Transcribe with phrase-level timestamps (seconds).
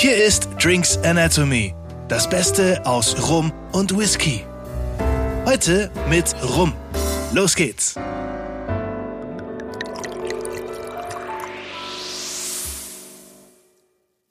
[0.00, 1.74] Hier ist Drinks Anatomy,
[2.06, 4.44] das Beste aus Rum und Whisky.
[5.44, 6.72] Heute mit Rum.
[7.34, 7.96] Los geht's.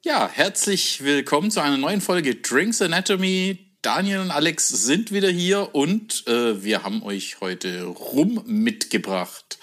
[0.02, 3.58] Ja, herzlich willkommen zu einer neuen Folge Drinks Anatomy.
[3.82, 9.58] Daniel und Alex sind wieder hier und äh, wir haben euch heute Rum mitgebracht.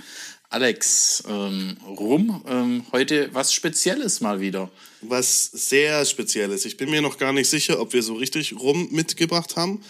[0.56, 4.72] Alex, ähm, Rum, ähm, heute was Spezielles mal wieder.
[5.02, 6.64] Was sehr Spezielles.
[6.64, 9.84] Ich bin mir noch gar nicht sicher, ob wir so richtig Rum mitgebracht haben.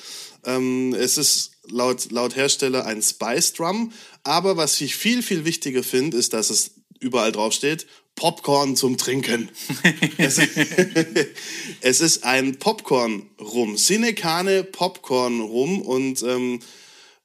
[0.43, 5.83] Ähm, es ist laut, laut Hersteller ein Spice Drum, aber was ich viel, viel wichtiger
[5.83, 9.51] finde, ist, dass es überall drauf steht, Popcorn zum Trinken.
[10.17, 10.39] es,
[11.81, 16.59] es, ist ein Popcorn-Rum, Sinekane Popcorn-Rum und ähm,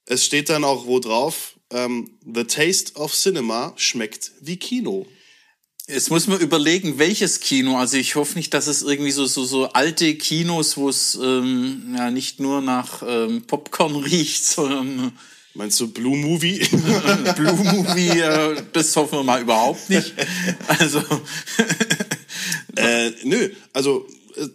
[0.04, 5.06] es steht dann auch wo drauf, ähm, The Taste of Cinema schmeckt wie Kino.
[5.88, 7.77] Jetzt muss man überlegen, welches Kino.
[7.77, 11.95] Also ich hoffe nicht, dass es irgendwie so so, so alte Kinos, wo es ähm,
[11.96, 15.12] ja nicht nur nach ähm, Popcorn riecht, sondern
[15.54, 16.59] Meinst du Blue Movie?
[17.37, 20.15] Blue Movie, äh, das hoffen wir mal überhaupt nicht.
[20.68, 21.02] Also.
[22.77, 24.07] äh, nö, also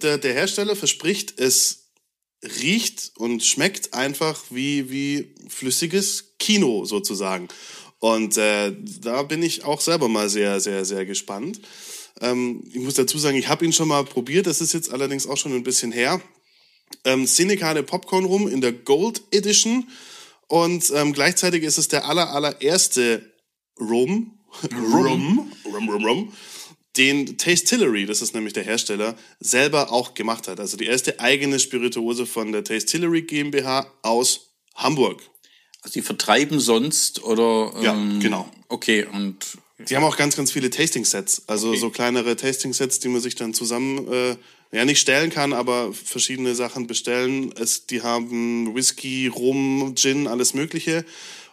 [0.01, 1.89] der, der Hersteller verspricht, es
[2.61, 7.47] riecht und schmeckt einfach wie, wie flüssiges Kino sozusagen.
[7.99, 11.59] Und äh, da bin ich auch selber mal sehr, sehr, sehr gespannt.
[12.21, 15.25] Ähm, ich muss dazu sagen, ich habe ihn schon mal probiert, das ist jetzt allerdings
[15.25, 16.21] auch schon ein bisschen her.
[17.03, 19.87] Ähm, Cinecane Popcorn Rum in der Gold Edition.
[20.47, 23.33] Und ähm, gleichzeitig ist es der aller, allererste
[23.79, 24.37] Rum,
[24.71, 26.33] Rum, Rum, Rum, Rum,
[26.95, 30.59] den Tastillery, das ist nämlich der Hersteller, selber auch gemacht hat.
[30.59, 35.21] Also die erste eigene Spirituose von der Tastillery GmbH aus Hamburg.
[35.85, 37.71] Also die vertreiben sonst oder?
[37.77, 38.49] Ähm, ja, genau.
[38.69, 39.37] Okay, und
[39.77, 41.43] die haben auch ganz, ganz viele Tasting-Sets.
[41.45, 41.77] Also okay.
[41.77, 44.35] so kleinere Tasting-Sets, die man sich dann zusammen äh,
[44.71, 47.53] ja nicht stellen kann, aber verschiedene Sachen bestellen.
[47.59, 51.05] Es, die haben Whisky, Rum, Gin, alles Mögliche.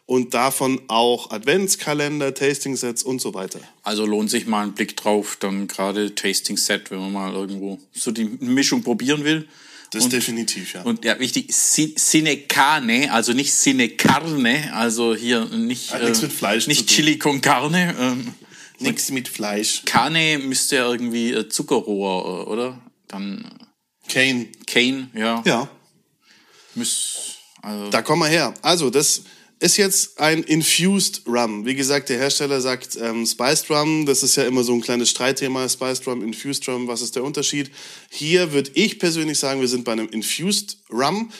[0.07, 3.61] Und davon auch Adventskalender, Tasting-Sets und so weiter.
[3.83, 8.11] Also lohnt sich mal ein Blick drauf, dann gerade Tasting-Set, wenn man mal irgendwo so
[8.11, 9.47] die Mischung probieren will.
[9.93, 10.83] Das und, definitiv, ja.
[10.83, 16.67] Und ja, wichtig, Sine Carne, also nicht Sine Carne, also hier nicht, äh, mit Fleisch
[16.67, 17.95] nicht Chili con Carne.
[17.99, 18.35] Ähm,
[18.79, 19.83] nichts mit Fleisch.
[19.85, 22.81] Carne müsste ja irgendwie äh, Zuckerrohr, äh, oder?
[23.07, 23.45] Dann.
[24.09, 24.49] Cane.
[24.67, 25.43] Cane, ja.
[25.45, 25.69] Ja.
[26.75, 28.55] Müß, also da kommen wir her.
[28.63, 29.25] Also, das
[29.63, 31.65] ist jetzt ein Infused Rum.
[31.65, 34.07] Wie gesagt, der Hersteller sagt ähm, Spiced Rum.
[34.07, 35.69] Das ist ja immer so ein kleines Streitthema.
[35.69, 37.71] Spiced Rum, Infused Rum, was ist der Unterschied?
[38.11, 41.31] Hier würde ich persönlich sagen, wir sind bei einem Infused Rum.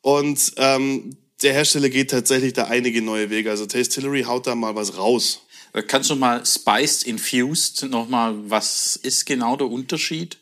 [0.00, 3.48] Und ähm, der Hersteller geht tatsächlich da einige neue Wege.
[3.48, 5.42] Also Tastillery haut da mal was raus.
[5.86, 10.36] Kannst du mal Spiced Infused nochmal, was ist genau der Unterschied?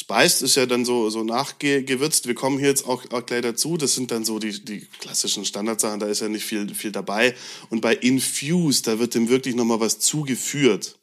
[0.00, 2.28] Spiced ist ja dann so, so nachgewürzt.
[2.28, 3.76] Wir kommen hier jetzt auch, auch gleich dazu.
[3.76, 5.98] Das sind dann so die, die klassischen Standardsachen.
[5.98, 7.34] Da ist ja nicht viel, viel dabei.
[7.68, 10.96] Und bei Infused, da wird dem wirklich nochmal was zugeführt.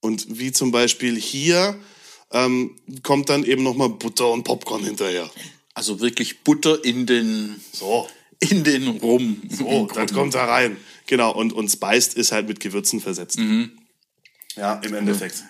[0.00, 1.80] Und wie zum Beispiel hier
[2.30, 5.28] ähm, kommt dann eben nochmal Butter und Popcorn hinterher.
[5.74, 8.08] Also wirklich Butter in den, so.
[8.38, 9.42] in den Rum.
[9.50, 10.76] So, das kommt da rein.
[11.06, 11.34] Genau.
[11.34, 13.38] Und, und Spiced ist halt mit Gewürzen versetzt.
[13.38, 13.72] Mhm.
[14.54, 15.42] Ja, im Endeffekt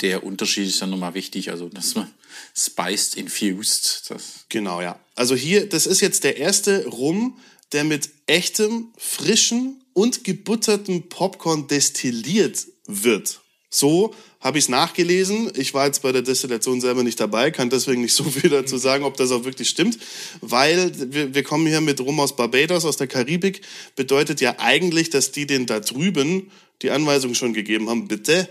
[0.00, 2.12] der Unterschied ist ja nochmal wichtig, also dass man
[2.56, 4.04] spiced, infused.
[4.08, 4.98] Das genau, ja.
[5.14, 7.38] Also hier, das ist jetzt der erste Rum,
[7.72, 13.40] der mit echtem, frischen und gebuttertem Popcorn destilliert wird.
[13.70, 15.50] So habe ich es nachgelesen.
[15.56, 18.76] Ich war jetzt bei der Destillation selber nicht dabei, kann deswegen nicht so viel dazu
[18.76, 19.98] sagen, ob das auch wirklich stimmt,
[20.40, 23.62] weil wir, wir kommen hier mit Rum aus Barbados, aus der Karibik.
[23.96, 26.50] Bedeutet ja eigentlich, dass die den da drüben
[26.82, 28.48] die Anweisung schon gegeben haben, bitte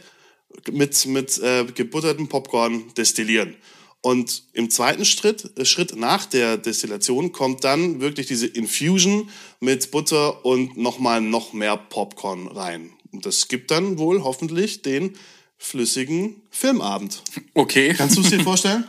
[0.72, 3.56] mit, mit äh, gebuttertem Popcorn destillieren.
[4.02, 9.30] Und im zweiten Schritt, äh, Schritt nach der Destillation kommt dann wirklich diese Infusion
[9.62, 12.92] mit Butter und nochmal noch mehr Popcorn rein.
[13.12, 15.14] Und das gibt dann wohl hoffentlich den
[15.58, 17.24] flüssigen Filmabend.
[17.54, 17.94] Okay.
[17.98, 18.84] Kannst du es dir vorstellen?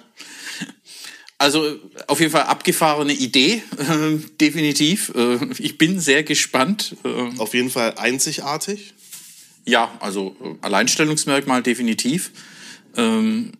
[1.38, 5.12] Also auf jeden Fall abgefahrene Idee, äh, definitiv.
[5.14, 6.96] Äh, ich bin sehr gespannt.
[7.04, 8.94] Äh, auf jeden Fall einzigartig.
[9.66, 12.30] Ja, also äh, Alleinstellungsmerkmal definitiv.
[12.96, 13.52] Ähm,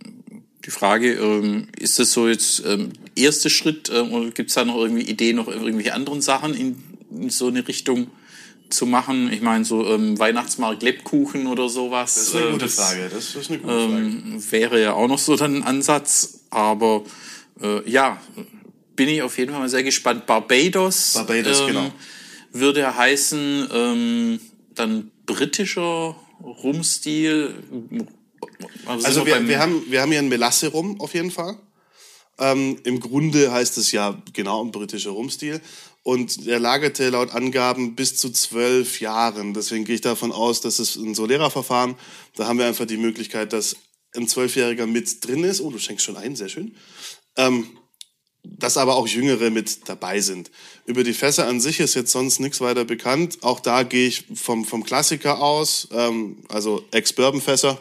[0.65, 4.65] die Frage, ähm, ist das so jetzt ähm, erster Schritt äh, oder gibt es da
[4.65, 8.09] noch irgendwie Ideen, noch irgendwelche anderen Sachen in, in so eine Richtung
[8.71, 9.31] zu machen?
[9.33, 12.15] Ich meine, so ähm, Weihnachtsmarkt Lebkuchen oder sowas.
[12.15, 13.11] Das ist eine gute Frage.
[13.13, 13.97] Das ist eine gute Frage.
[13.97, 17.05] Ähm, wäre ja auch noch so dann ein Ansatz, aber
[17.61, 18.21] äh, ja,
[18.97, 20.27] bin ich auf jeden Fall mal sehr gespannt.
[20.27, 21.93] Barbados, Barbados ähm, genau.
[22.53, 24.41] würde heißen, ähm,
[24.75, 27.55] dann britischer Rumstil,
[28.87, 31.57] Also, Also wir, wir, haben, wir haben hier einen Melasse rum, auf jeden Fall.
[32.39, 35.61] Ähm, Im Grunde heißt es ja genau ein britischer Rumstil.
[36.03, 39.55] Und er lagerte laut Angaben bis zu zwölf Jahren.
[39.55, 41.95] Deswegen gehe ich davon aus, dass es ein Solera-Verfahren.
[42.37, 43.77] Da haben wir einfach die Möglichkeit, dass
[44.15, 45.61] ein Zwölfjähriger mit drin ist.
[45.61, 46.77] Oh, du schenkst schon ein, sehr schön.
[47.37, 47.79] Ähm,
[48.45, 50.51] dass aber auch Jüngere mit dabei sind.
[50.87, 53.39] Über die Fässer an sich ist jetzt sonst nichts weiter bekannt.
[53.43, 57.79] Auch da gehe ich vom, vom Klassiker aus, ähm, also Ex-Bourbon-Fässer.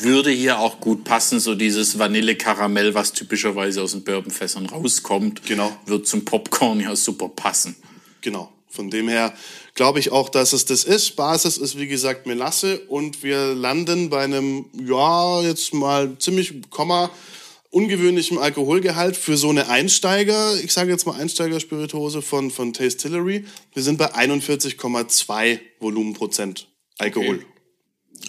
[0.00, 5.44] würde hier auch gut passen, so dieses Vanille-Karamell, was typischerweise aus den Bourbonfässern rauskommt.
[5.44, 5.76] Genau.
[5.86, 7.76] Wird zum Popcorn ja super passen.
[8.20, 8.52] Genau.
[8.70, 9.34] Von dem her
[9.74, 11.16] glaube ich auch, dass es das ist.
[11.16, 17.10] Basis ist, wie gesagt, Melasse und wir landen bei einem, ja, jetzt mal ziemlich, Komma,
[17.70, 23.44] ungewöhnlichem Alkoholgehalt für so eine Einsteiger, ich sage jetzt mal Einsteiger-Spirituose von, von Tastillery.
[23.74, 26.68] Wir sind bei 41,2 Volumenprozent
[26.98, 27.36] Alkohol.
[27.36, 27.46] Okay.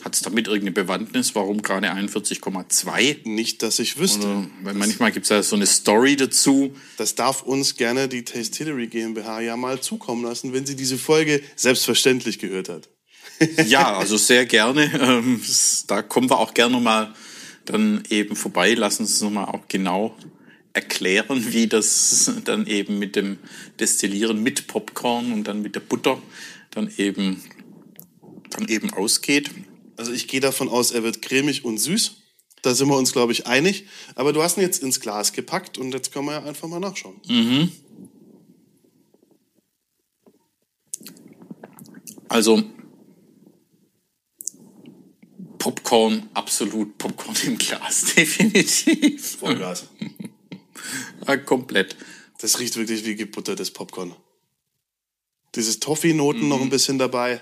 [0.04, 1.34] Hat es damit irgendeine Bewandtnis?
[1.36, 3.28] Warum gerade 41,2?
[3.28, 4.28] Nicht, dass ich wüsste.
[4.28, 6.76] Oder- Weil manchmal gibt es ja so eine Story dazu.
[6.98, 11.42] Das darf uns gerne die Tastillery GmbH ja mal zukommen lassen, wenn sie diese Folge
[11.56, 12.90] selbstverständlich gehört hat.
[13.66, 14.92] Ja, also sehr gerne.
[15.02, 15.42] Ähm,
[15.88, 17.14] Da kommen wir auch gerne mal
[17.70, 18.74] dann eben vorbei.
[18.74, 20.16] Lassen Sie uns nochmal auch genau
[20.74, 23.38] erklären, wie das dann eben mit dem
[23.80, 26.22] Destillieren mit Popcorn und dann mit der Butter
[26.72, 27.42] dann eben,
[28.52, 29.52] dann eben ausgeht.
[29.98, 32.18] Also ich gehe davon aus, er wird cremig und süß.
[32.62, 33.86] Da sind wir uns, glaube ich, einig.
[34.16, 36.80] Aber du hast ihn jetzt ins Glas gepackt und jetzt können wir ja einfach mal
[36.80, 37.22] nachschauen.
[42.28, 42.64] Also
[45.60, 49.38] Popcorn, absolut Popcorn im Glas, definitiv.
[49.38, 49.88] Vollgas.
[51.28, 51.96] Ja, komplett.
[52.40, 54.16] Das riecht wirklich wie gebuttertes Popcorn.
[55.56, 57.42] Dieses Toffee-Noten noch ein bisschen dabei.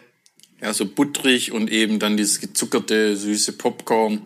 [0.62, 4.22] Ja, so butterig und eben dann dieses gezuckerte, süße Popcorn.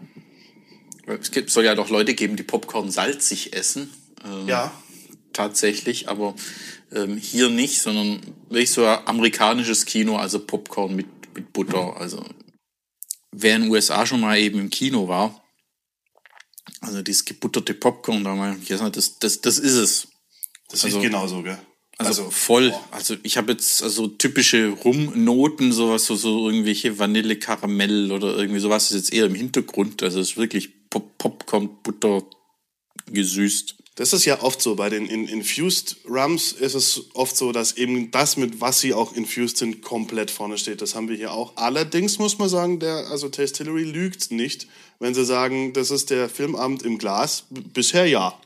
[1.05, 3.91] Es gibt, soll ja doch Leute geben, die Popcorn salzig essen.
[4.25, 4.71] Ähm, Ja.
[5.33, 6.35] Tatsächlich, aber
[6.93, 11.95] ähm, hier nicht, sondern wirklich so ein amerikanisches Kino, also Popcorn mit, mit Butter.
[11.97, 12.23] Also
[13.31, 15.43] wer in den USA schon mal eben im Kino war,
[16.81, 20.07] also dieses gebutterte Popcorn, da mal, das, das, das ist es.
[20.69, 21.57] Das Also- riecht genauso, gell?
[21.97, 22.73] Also, voll.
[22.89, 28.59] Also ich habe jetzt also typische Rumnoten, sowas, so, so irgendwelche Vanille, Karamell oder irgendwie
[28.59, 30.01] sowas ist jetzt eher im Hintergrund.
[30.01, 32.23] Also es ist wirklich Pop Popcorn, Butter
[33.05, 33.75] gesüßt.
[33.95, 34.75] Das ist ja oft so.
[34.75, 38.93] Bei den in Infused Rums ist es oft so, dass eben das, mit was sie
[38.93, 40.81] auch infused sind, komplett vorne steht.
[40.81, 41.53] Das haben wir hier auch.
[41.57, 44.67] Allerdings muss man sagen, der, also Tastillery lügt nicht,
[44.99, 47.43] wenn sie sagen, das ist der Filmabend im Glas.
[47.49, 48.39] Bisher ja.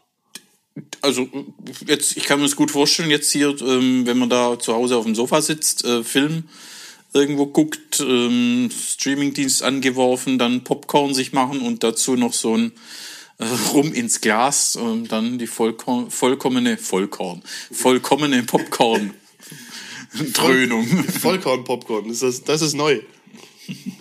[1.02, 1.30] Also
[1.86, 4.98] jetzt, ich kann mir das gut vorstellen, jetzt hier, ähm, wenn man da zu Hause
[4.98, 6.46] auf dem Sofa sitzt, äh, Film
[7.14, 12.74] irgendwo guckt, ähm, Streamingdienst angeworfen, dann Popcorn sich machen und dazu noch so ein
[13.74, 19.14] Rum ins Glas und dann die vollko vollkommene Vollkorn, vollkommene Popcorn.
[20.34, 20.88] Dröhnung.
[20.88, 23.02] Vollkorn-Popcorn, das ist, das ist neu.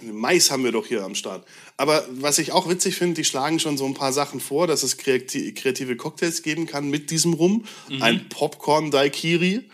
[0.03, 1.45] Mais haben wir doch hier am Start.
[1.77, 4.85] Aber was ich auch witzig finde, die schlagen schon so ein paar Sachen vor, dass
[4.85, 7.65] es kreati- kreative Cocktails geben kann mit diesem Rum.
[8.01, 9.69] Ein Popcorn-Daikiri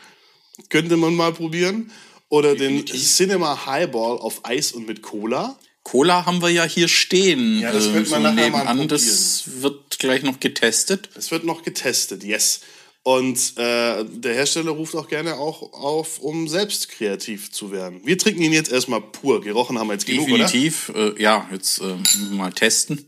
[0.71, 1.91] könnte man mal probieren.
[2.31, 5.59] Oder den Cinema Highball auf Eis und mit Cola.
[5.83, 7.61] Cola haben wir ja hier stehen.
[7.61, 8.89] Ja, das äh, könnte man so nachher mal nebenan.
[8.89, 11.09] Das wird gleich noch getestet.
[11.17, 12.61] Es wird noch getestet, yes.
[13.03, 18.03] Und äh, der Hersteller ruft auch gerne auch auf, um selbst kreativ zu werden.
[18.05, 19.41] Wir trinken ihn jetzt erstmal pur.
[19.41, 20.45] Gerochen haben wir jetzt genug, oder?
[20.45, 20.93] Definitiv.
[20.95, 21.97] Äh, ja, jetzt äh,
[22.35, 23.07] mal testen.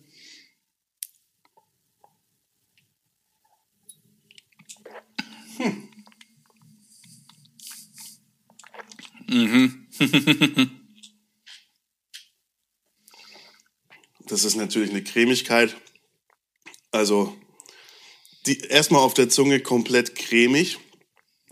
[14.33, 15.77] Das ist natürlich eine Cremigkeit.
[16.91, 17.37] Also
[18.47, 20.79] die erstmal auf der Zunge komplett cremig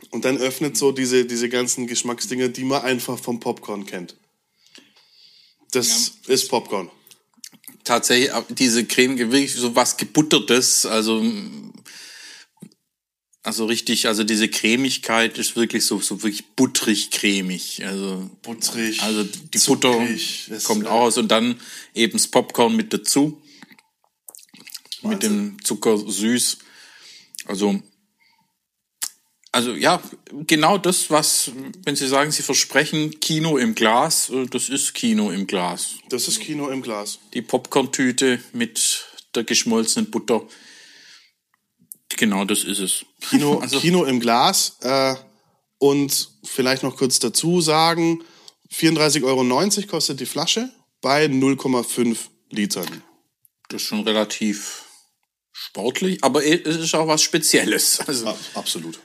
[0.08, 4.16] und dann öffnet so diese, diese ganzen Geschmacksdinger, die man einfach vom Popcorn kennt.
[5.72, 6.90] Das ist Popcorn.
[7.84, 11.22] Tatsächlich, äh, diese Creme, wirklich so was gebuttertes, also,
[13.42, 17.82] also richtig, also diese Cremigkeit ist wirklich so, so wirklich butterig cremig.
[17.84, 21.58] Also, Butterig, also die zuckrig, Butter kommt aus und dann
[21.94, 23.40] eben das Popcorn mit dazu.
[25.02, 26.58] Mit dem Zucker süß.
[27.46, 27.80] Also,
[29.50, 30.02] also ja,
[30.46, 31.50] genau das, was,
[31.84, 35.94] wenn Sie sagen, Sie versprechen Kino im Glas, äh, das ist Kino im Glas.
[36.10, 37.18] Das ist Kino im Glas.
[37.32, 40.46] Die Popcorn-Tüte mit der geschmolzenen Butter.
[42.16, 43.04] Genau das ist es.
[43.28, 44.76] Kino, Also- Kino im Glas.
[44.80, 45.14] Äh,
[45.78, 48.22] und vielleicht noch kurz dazu sagen,
[48.72, 52.16] 34,90 Euro kostet die Flasche bei 0,5
[52.50, 53.02] Litern.
[53.68, 54.84] das ist schon relativ
[55.52, 58.00] sportlich, aber es ist auch was Spezielles.
[58.06, 58.98] Also, A- Absolut.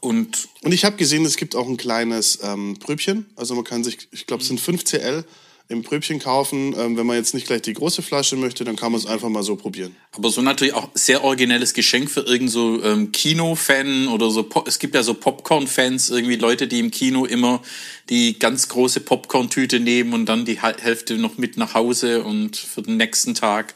[0.00, 3.30] und Und ich habe gesehen, es gibt auch ein kleines ähm, Pröbchen.
[3.36, 5.24] Also man kann sich, ich glaube, es sind 5 CL
[5.70, 6.74] im Pröbchen kaufen.
[6.76, 9.28] Ähm, wenn man jetzt nicht gleich die große Flasche möchte, dann kann man es einfach
[9.28, 9.94] mal so probieren.
[10.12, 14.42] Aber so natürlich auch sehr originelles Geschenk für irgend so ähm, Kinofan oder so.
[14.42, 17.62] Po es gibt ja so Popcorn-Fans, irgendwie Leute, die im Kino immer
[18.08, 22.82] die ganz große Popcorn-Tüte nehmen und dann die Hälfte noch mit nach Hause und für
[22.82, 23.74] den nächsten Tag.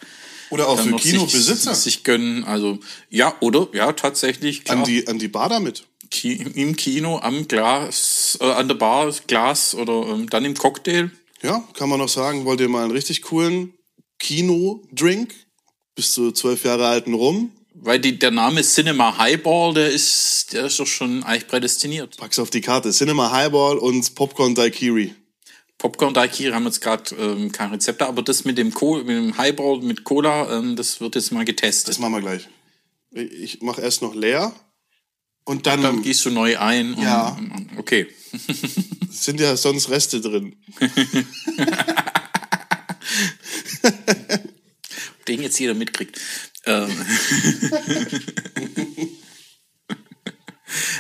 [0.50, 1.74] Oder auch für Kinobesitzer.
[1.74, 2.44] Sich, sich gönnen.
[2.44, 4.64] Also ja, oder ja, tatsächlich.
[4.64, 4.78] Klar.
[4.78, 5.84] An die, an die Bar damit.
[6.10, 11.10] Ki Im Kino, am Glas, äh, an der Bar, Glas oder ähm, dann im Cocktail.
[11.44, 13.74] Ja, kann man noch sagen, wollt ihr mal einen richtig coolen
[14.18, 15.34] Kino-Drink?
[15.94, 17.52] Bis zu zwölf Jahre alten Rum?
[17.74, 22.16] Weil die, der Name Cinema Highball, der ist, der ist doch schon eigentlich prädestiniert.
[22.16, 22.92] Pack's auf die Karte.
[22.92, 25.14] Cinema Highball und Popcorn Daiquiri.
[25.76, 29.08] Popcorn Daiquiri haben jetzt gerade ähm, kein Rezept da, aber das mit dem, Co mit
[29.08, 31.88] dem Highball mit Cola, ähm, das wird jetzt mal getestet.
[31.90, 32.48] Das machen wir gleich.
[33.10, 34.54] Ich mache erst noch leer.
[35.44, 36.94] Und dann, Dann gießt du neu ein.
[36.94, 37.36] Und, Ja.
[37.76, 38.06] Okay.
[39.14, 40.56] sind ja sonst Reste drin.
[45.28, 46.20] Den jetzt jeder mitkriegt.
[46.66, 46.90] Ähm.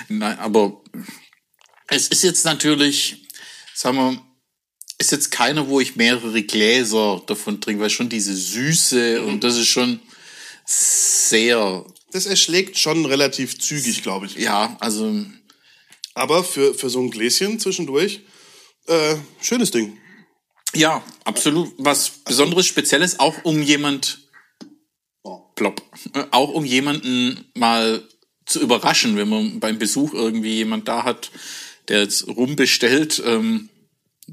[0.08, 0.82] Nein, aber
[1.88, 3.26] es ist jetzt natürlich,
[3.74, 4.22] sagen wir,
[4.98, 9.56] ist jetzt keiner, wo ich mehrere Gläser davon trinke, weil schon diese Süße und das
[9.56, 10.00] ist schon
[10.64, 14.36] sehr, Das erschlägt schon relativ zügig, glaube ich.
[14.36, 15.24] ja, also
[16.14, 18.20] Aber für, für so ein Gläschen zwischendurch,
[18.86, 19.98] äh, schönes Ding.
[20.74, 21.72] Ja, absolut.
[21.78, 24.28] Was Besonderes, Spezielles, auch um jemand,
[25.54, 25.82] plopp,
[26.14, 28.02] äh, auch um jemanden mal
[28.46, 31.30] zu überraschen, wenn man beim Besuch irgendwie jemand da hat,
[31.88, 33.68] der jetzt rum bestellt, ähm,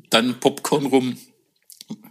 [0.10, 1.18] dann Popcorn rum,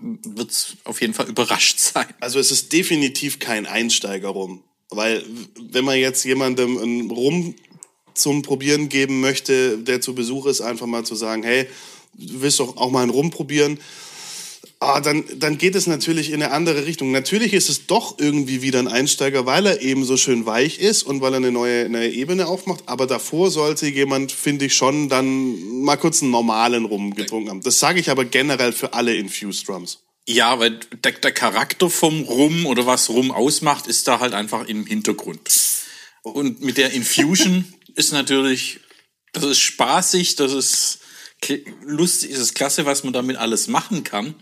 [0.00, 2.06] wird's auf jeden Fall überrascht sein.
[2.20, 4.64] Also es ist definitiv kein Einsteiger-Rum.
[4.90, 5.24] Weil
[5.70, 7.54] wenn man jetzt jemandem einen Rum
[8.14, 11.66] zum Probieren geben möchte, der zu Besuch ist, einfach mal zu sagen, hey,
[12.14, 13.78] du willst doch auch mal einen Rum probieren,
[14.80, 17.12] ah, dann, dann geht es natürlich in eine andere Richtung.
[17.12, 21.02] Natürlich ist es doch irgendwie wieder ein Einsteiger, weil er eben so schön weich ist
[21.02, 22.84] und weil er eine neue, neue Ebene aufmacht.
[22.86, 27.62] Aber davor sollte jemand, finde ich, schon dann mal kurz einen normalen Rum getrunken haben.
[27.62, 29.98] Das sage ich aber generell für alle Infused Rums.
[30.28, 34.66] Ja, weil der, der Charakter vom Rum oder was Rum ausmacht, ist da halt einfach
[34.66, 35.40] im Hintergrund.
[36.22, 38.80] Und mit der Infusion ist natürlich,
[39.32, 40.98] das ist spaßig, das ist
[41.82, 44.34] lustig, das ist klasse, was man damit alles machen kann.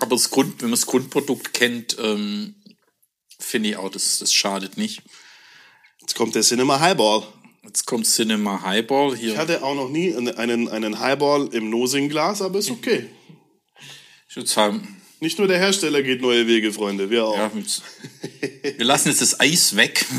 [0.00, 2.56] Aber das Grund, wenn man das Grundprodukt kennt, ähm,
[3.38, 5.02] finde ich auch, das, das schadet nicht.
[6.00, 7.22] Jetzt kommt der Cinema Highball.
[7.62, 9.38] Jetzt kommt Cinema Highball Ich hier.
[9.38, 13.08] hatte auch noch nie einen, einen, Highball im Nosing-Glas, aber ist okay.
[14.28, 17.38] Ich würde sagen, Nicht nur der Hersteller geht neue Wege, Freunde, wir auch.
[17.38, 17.80] ja, mit,
[18.78, 20.04] wir lassen jetzt das Eis weg.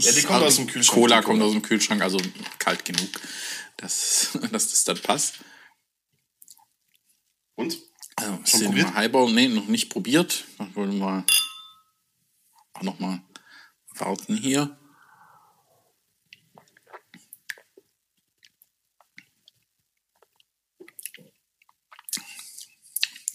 [0.00, 2.18] Ja, die kommt aus dem Kühlschrank, Cola kommt aus dem Kühlschrank, also
[2.58, 3.08] kalt genug,
[3.76, 5.34] dass, dass das dann passt.
[7.54, 7.78] Und?
[8.16, 8.94] Also, Schon probiert?
[8.94, 10.44] Highball, nee, noch nicht probiert.
[10.58, 11.24] Dann wollen wir
[12.72, 13.22] auch noch mal
[13.94, 14.76] warten hier.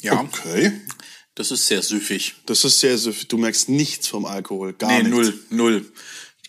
[0.01, 0.81] Ja, Okay.
[1.39, 2.35] Das ist sehr süffig.
[2.45, 3.27] Das ist sehr, süffig.
[3.29, 4.73] du merkst nichts vom Alkohol.
[4.73, 5.09] Gar Nee, nichts.
[5.09, 5.91] null, null.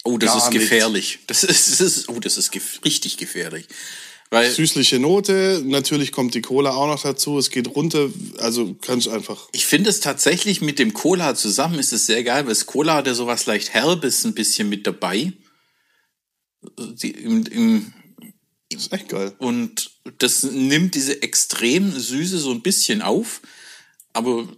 [0.05, 1.19] Oh, das Gar ist gefährlich.
[1.27, 3.67] Das ist, das ist, oh, das ist gef richtig gefährlich.
[4.31, 7.37] Weil Süßliche Note, natürlich kommt die Cola auch noch dazu.
[7.39, 9.49] Es geht runter, also kannst einfach.
[9.53, 12.95] ich finde es tatsächlich mit dem Cola zusammen ist es sehr geil, weil das Cola
[12.97, 15.33] hat ja sowas leicht Herbes ein bisschen mit dabei.
[16.79, 17.93] Die, im, im,
[18.71, 19.35] Das ist echt geil.
[19.39, 23.41] und das nimmt diese extrem Süße so ein bisschen auf,
[24.13, 24.49] aber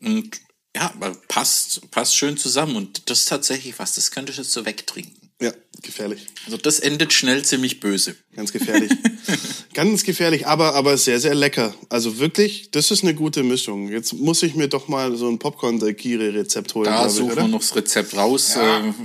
[0.00, 0.40] und
[0.74, 0.92] ja,
[1.28, 5.20] passt, passt schön zusammen und das ist tatsächlich was, das könnte ich jetzt so wegtrinken.
[5.42, 6.26] Ja, gefährlich.
[6.44, 8.14] Also das endet schnell ziemlich böse.
[8.36, 8.92] Ganz gefährlich.
[9.74, 11.74] Ganz gefährlich, aber, aber sehr, sehr lecker.
[11.88, 13.88] Also wirklich, das ist eine gute Mischung.
[13.88, 16.84] Jetzt muss ich mir doch mal so ein Popcorn-Daiquiri-Rezept holen.
[16.84, 17.42] Da ich, suchen oder?
[17.42, 18.58] wir noch das Rezept raus, äh,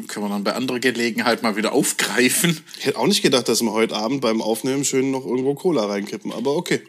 [0.08, 2.62] können wir dann bei anderer Gelegenheit mal wieder aufgreifen.
[2.80, 5.86] Ich hätte auch nicht gedacht, dass wir heute Abend beim Aufnehmen schön noch irgendwo Cola
[5.86, 6.82] reinkippen, aber okay.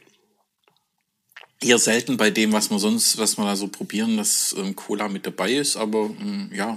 [1.60, 5.08] Eher selten bei dem, was wir sonst, was wir da so probieren, dass ähm, Cola
[5.08, 6.76] mit dabei ist, aber ähm, ja,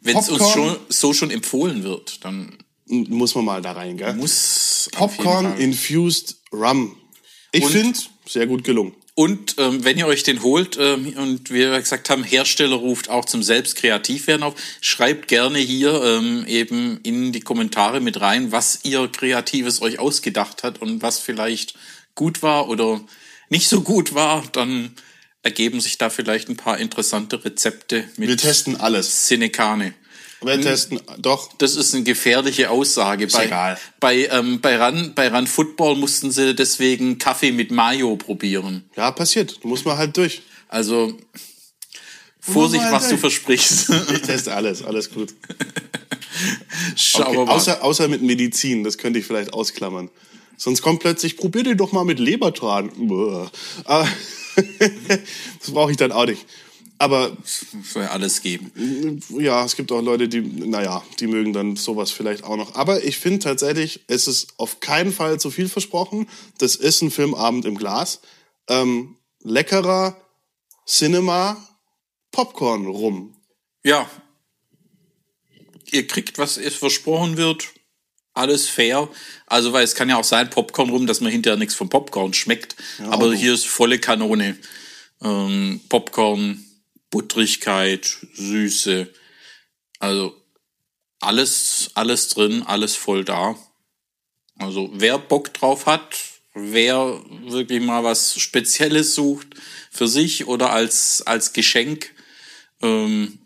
[0.00, 4.14] wenn es uns schon so schon empfohlen wird, dann Muss man mal da rein, gell?
[4.14, 5.58] muss Popcorn.
[5.58, 6.96] Infused Rum.
[7.52, 8.94] Ich finde, sehr gut gelungen.
[9.14, 13.26] Und ähm, wenn ihr euch den holt ähm, und wir gesagt haben, Hersteller ruft auch
[13.26, 18.80] zum selbst Kreativwerden auf, schreibt gerne hier ähm, eben in die Kommentare mit rein, was
[18.84, 21.74] ihr Kreatives euch ausgedacht hat und was vielleicht
[22.14, 23.00] gut war oder
[23.50, 24.42] nicht so gut war.
[24.52, 24.92] Dann
[25.42, 29.26] ergeben sich da vielleicht ein paar interessante Rezepte mit Wir testen alles.
[29.28, 29.94] Sinekane.
[30.42, 31.52] Wir testen, doch.
[31.58, 33.26] Das ist eine gefährliche Aussage.
[33.26, 33.78] bei, egal.
[34.00, 38.88] Bei, ähm, bei, Run, bei Run Football mussten sie deswegen Kaffee mit Mayo probieren.
[38.96, 39.58] Ja, passiert.
[39.62, 40.40] Da muss man halt durch.
[40.68, 41.18] Also
[42.40, 43.90] Vorsicht, mal was du versprichst.
[44.14, 45.34] Ich teste alles, alles gut.
[46.96, 47.48] Schauen Okay, mal.
[47.52, 50.10] außer, außer mit Medizin, das könnte ich vielleicht ausklammern.
[50.60, 52.92] Sonst kommt plötzlich, probier den doch mal mit Lebertran.
[53.84, 54.06] Aber
[55.58, 56.44] das brauche ich dann auch nicht.
[56.98, 57.34] Aber
[57.82, 59.22] soll ja alles geben.
[59.38, 62.74] ja, es gibt auch Leute, die, naja, die mögen dann sowas vielleicht auch noch.
[62.74, 66.28] Aber ich finde tatsächlich, es ist auf keinen Fall zu viel versprochen.
[66.58, 68.20] Das ist ein Filmabend im Glas.
[68.68, 70.14] Ähm, leckerer
[70.86, 71.56] Cinema
[72.32, 73.34] Popcorn rum.
[73.82, 74.10] Ja.
[75.90, 77.72] Ihr kriegt, was es versprochen wird.
[78.34, 79.08] Alles fair.
[79.46, 82.32] Also, weil es kann ja auch sein, Popcorn rum, dass man hinterher nichts vom Popcorn
[82.32, 82.76] schmeckt.
[83.08, 83.34] Aber auch.
[83.34, 84.56] hier ist volle Kanone.
[85.22, 86.64] Ähm, Popcorn,
[87.10, 89.08] Buttrigkeit, Süße.
[89.98, 90.36] Also,
[91.20, 93.56] alles, alles drin, alles voll da.
[94.58, 96.16] Also, wer Bock drauf hat,
[96.54, 99.48] wer wirklich mal was Spezielles sucht
[99.90, 102.14] für sich oder als, als Geschenk,
[102.82, 103.38] ähm,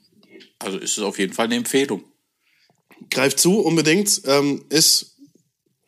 [0.59, 2.05] also ist es auf jeden Fall eine Empfehlung.
[3.11, 5.17] Greift zu unbedingt, ähm, ist,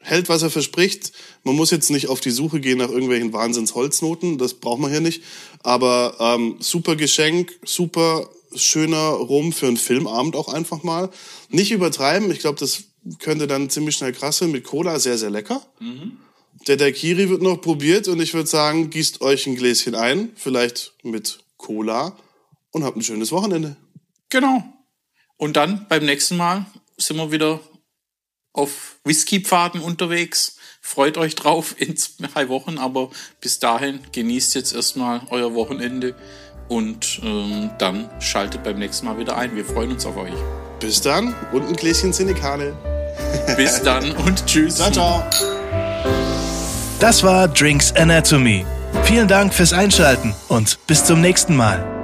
[0.00, 1.12] hält, was er verspricht.
[1.42, 5.00] Man muss jetzt nicht auf die Suche gehen nach irgendwelchen Wahnsinns-Holznoten, das braucht man hier
[5.00, 5.22] nicht.
[5.62, 11.10] Aber ähm, super Geschenk, super schöner Rum für einen Filmabend auch einfach mal.
[11.50, 12.84] Nicht übertreiben, ich glaube, das
[13.18, 14.50] könnte dann ziemlich schnell krass sein.
[14.50, 15.62] Mit Cola sehr, sehr lecker.
[16.66, 20.94] Der Daiquiri wird noch probiert und ich würde sagen, gießt euch ein Gläschen ein, vielleicht
[21.02, 22.16] mit Cola
[22.70, 23.76] und habt ein schönes Wochenende.
[24.30, 24.64] Genau.
[25.36, 27.60] Und dann beim nächsten Mal sind wir wieder
[28.52, 30.56] auf Whisky-Pfaden unterwegs.
[30.80, 33.10] Freut euch drauf in zwei Wochen, aber
[33.40, 36.14] bis dahin genießt jetzt erstmal euer Wochenende
[36.68, 39.54] und ähm, dann schaltet beim nächsten Mal wieder ein.
[39.54, 40.34] Wir freuen uns auf euch.
[40.80, 42.76] Bis dann und ein Gläschen Sinekane.
[43.56, 44.76] Bis dann und tschüss.
[44.76, 45.25] Ciao, ciao.
[47.00, 48.64] Das war Drinks Anatomy.
[49.04, 51.96] Vielen Dank fürs Einschalten und bis zum nächsten Mal.